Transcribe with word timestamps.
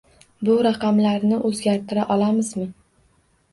Bu 0.47 0.55
raqamlarni 0.67 1.39
o'zgartira 1.51 2.09
olamizmi? 2.17 2.69